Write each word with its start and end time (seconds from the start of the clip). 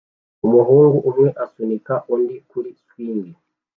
Umuhungu 0.45 0.97
umwe 1.09 1.29
asunika 1.45 1.93
undi 2.13 2.35
kuri 2.49 2.69
swing 2.83 3.25